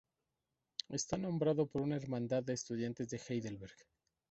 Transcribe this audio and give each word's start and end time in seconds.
Está 0.89 1.15
nombrado 1.15 1.67
por 1.67 1.83
una 1.83 1.95
hermandad 1.95 2.41
de 2.41 2.53
estudiantes 2.53 3.07
de 3.11 3.21
Heidelberg. 3.29 3.75